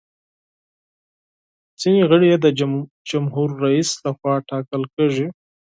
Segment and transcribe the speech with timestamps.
[1.79, 2.47] ځینې غړي یې د
[3.11, 5.27] جمهور رئیس لخوا ټاکل کیږي.